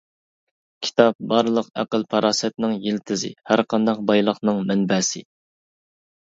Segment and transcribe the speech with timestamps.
[0.85, 5.25] كىتاب بارلىق ئەقىل-پاراسەتنىڭ يىلتىزى، ھەرقانداق بايلىقنىڭ مەنبەسى.